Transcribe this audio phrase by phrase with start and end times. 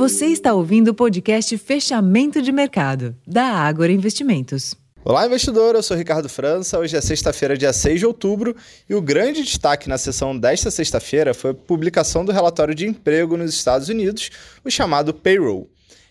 [0.00, 4.74] Você está ouvindo o podcast Fechamento de Mercado, da Ágora Investimentos.
[5.04, 5.74] Olá, investidor.
[5.74, 6.78] Eu sou Ricardo França.
[6.78, 8.56] Hoje é sexta-feira, dia 6 de outubro,
[8.88, 13.36] e o grande destaque na sessão desta sexta-feira foi a publicação do relatório de emprego
[13.36, 14.30] nos Estados Unidos,
[14.64, 15.68] o chamado Payroll.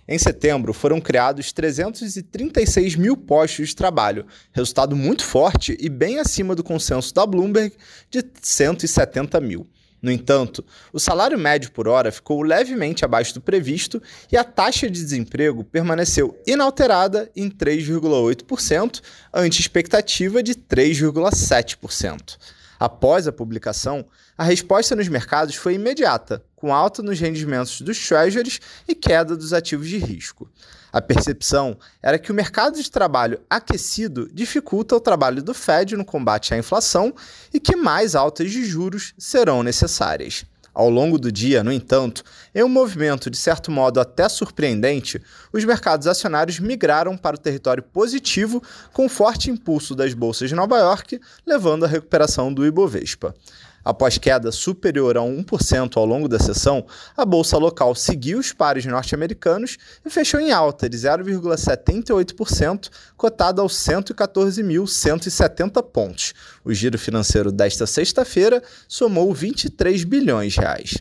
[0.07, 6.54] Em setembro, foram criados 336 mil postos de trabalho, resultado muito forte e bem acima
[6.54, 7.75] do consenso da Bloomberg
[8.11, 9.65] de 170 mil.
[10.02, 10.63] No entanto,
[10.93, 14.01] o salário médio por hora ficou levemente abaixo do previsto
[14.32, 19.01] e a taxa de desemprego permaneceu inalterada em 3,8%,
[19.33, 22.38] ante expectativa de 3,7%.
[22.79, 24.06] Após a publicação,
[24.38, 29.52] a resposta nos mercados foi imediata, com alta nos rendimentos dos treasuries e queda dos
[29.52, 30.50] ativos de risco.
[30.92, 36.05] A percepção era que o mercado de trabalho aquecido dificulta o trabalho do Fed no
[36.05, 37.14] combate à inflação
[37.53, 40.45] e que mais altas de juros serão necessárias.
[40.80, 42.23] Ao longo do dia, no entanto,
[42.56, 47.83] em um movimento de certo modo até surpreendente, os mercados acionários migraram para o território
[47.83, 48.63] positivo
[48.94, 53.35] com forte impulso das bolsas de Nova York, levando à recuperação do Ibovespa.
[53.83, 56.85] Após queda superior a 1% ao longo da sessão,
[57.16, 63.75] a bolsa local seguiu os pares norte-americanos e fechou em alta de 0,78%, cotada aos
[63.75, 66.33] 114.170 pontos.
[66.63, 70.97] O giro financeiro desta sexta-feira somou 23 bilhões de reais.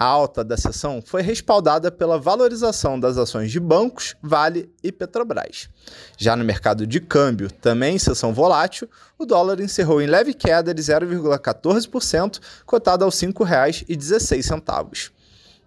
[0.00, 5.68] A alta da sessão foi respaldada pela valorização das ações de bancos, Vale e Petrobras.
[6.16, 10.72] Já no mercado de câmbio, também em sessão volátil, o dólar encerrou em leve queda
[10.72, 15.10] de 0,14%, cotado aos R$ 5,16.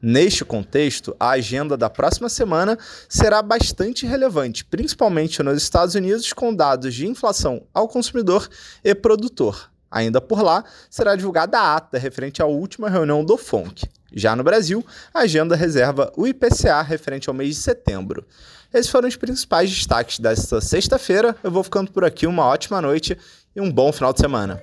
[0.01, 2.75] Neste contexto, a agenda da próxima semana
[3.07, 8.49] será bastante relevante, principalmente nos Estados Unidos, com dados de inflação ao consumidor
[8.83, 9.69] e produtor.
[9.91, 13.83] Ainda por lá, será divulgada a ata referente à última reunião do FONC.
[14.13, 18.25] Já no Brasil, a agenda reserva o IPCA referente ao mês de setembro.
[18.73, 21.35] Esses foram os principais destaques desta sexta-feira.
[21.43, 22.25] Eu vou ficando por aqui.
[22.25, 23.17] Uma ótima noite
[23.55, 24.61] e um bom final de semana.